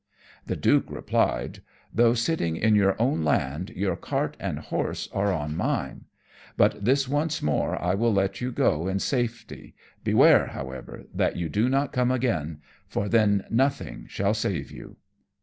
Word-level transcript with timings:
The 0.47 0.55
Duke 0.55 0.85
replied, 0.89 1.59
"Though 1.93 2.15
sitting 2.15 2.55
in 2.57 2.73
your 2.73 2.99
own 2.99 3.23
land, 3.23 3.69
your 3.75 3.95
cart 3.95 4.35
and 4.39 4.57
horse 4.57 5.07
are 5.13 5.31
on 5.31 5.55
mine; 5.55 6.05
but 6.57 6.83
this 6.83 7.07
once 7.07 7.43
more 7.43 7.79
I 7.79 7.93
will 7.93 8.11
let 8.11 8.41
you 8.41 8.51
go 8.51 8.87
in 8.87 8.97
safety; 8.97 9.75
beware, 10.03 10.47
however, 10.47 11.03
that 11.13 11.35
you 11.37 11.49
do 11.49 11.69
not 11.69 11.93
come 11.93 12.09
again, 12.09 12.61
for 12.87 13.07
then 13.09 13.45
nothing 13.51 14.07
shall 14.07 14.33
save 14.33 14.71
you." 14.71 14.97